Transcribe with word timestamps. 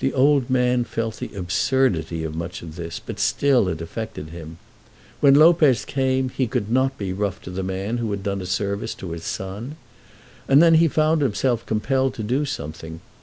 The 0.00 0.12
old 0.12 0.50
man 0.50 0.84
felt 0.84 1.16
the 1.20 1.34
absurdity 1.34 2.22
of 2.22 2.34
much 2.34 2.60
of 2.60 2.76
this, 2.76 3.00
but 3.00 3.18
still 3.18 3.66
it 3.68 3.80
affected 3.80 4.28
him. 4.28 4.58
When 5.20 5.32
Lopez 5.34 5.86
came 5.86 6.28
he 6.28 6.46
could 6.46 6.70
not 6.70 6.98
be 6.98 7.14
rough 7.14 7.40
to 7.44 7.50
the 7.50 7.62
man 7.62 7.96
who 7.96 8.10
had 8.10 8.22
done 8.22 8.42
a 8.42 8.44
service 8.44 8.92
to 8.96 9.12
his 9.12 9.24
son. 9.24 9.76
And 10.48 10.62
then 10.62 10.74
he 10.74 10.86
found 10.86 11.22
himself 11.22 11.64
compelled 11.64 12.12
to 12.12 12.22
do 12.22 12.44
something. 12.44 13.00